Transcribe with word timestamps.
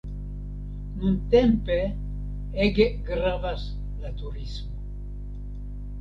Nuntempe 1.01 1.77
ege 2.65 2.89
gravas 3.11 3.67
la 4.03 4.17
turismo. 4.23 4.83